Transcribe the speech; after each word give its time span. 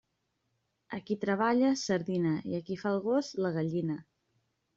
A 0.95 0.99
qui 1.09 1.17
treballa, 1.23 1.69
sardina, 1.81 2.33
i 2.53 2.57
a 2.61 2.63
qui 2.71 2.79
fa 2.85 2.95
el 2.95 2.99
gos, 3.11 3.31
la 3.47 3.53
gallina. 3.61 4.01